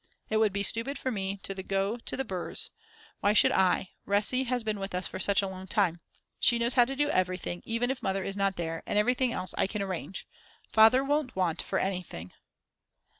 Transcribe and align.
It 0.31 0.37
would 0.37 0.51
be 0.51 0.63
stupid 0.63 0.97
for 0.97 1.11
me 1.11 1.37
to 1.43 1.53
go 1.61 1.95
to 1.95 2.17
the 2.17 2.25
Brs., 2.25 2.71
why 3.19 3.33
should 3.33 3.51
I, 3.51 3.89
Resi 4.07 4.47
has 4.47 4.63
been 4.63 4.79
with 4.79 4.95
us 4.95 5.05
for 5.05 5.19
such 5.19 5.43
a 5.43 5.47
long 5.47 5.67
time, 5.67 5.99
she 6.39 6.57
knows 6.57 6.73
how 6.73 6.85
to 6.85 6.95
do 6.95 7.11
everything 7.11 7.61
even 7.65 7.91
if 7.91 8.01
Mother 8.01 8.23
is 8.23 8.35
not 8.35 8.55
there 8.55 8.81
and 8.87 8.97
everything 8.97 9.31
else 9.31 9.53
I 9.59 9.67
can 9.67 9.83
arrange. 9.83 10.27
Father 10.73 11.03
won't 11.03 11.35
want 11.35 11.61
for 11.61 11.77
anything. 11.77 12.33